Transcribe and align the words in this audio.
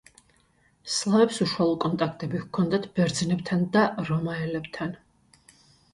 სლავებს 0.93 1.37
უშუალო 1.45 1.75
კონტაქტები 1.83 2.41
ჰქონდათ 2.45 2.89
ბერძნებთან 2.97 3.69
და 3.77 3.85
რომაელებთან. 4.11 5.01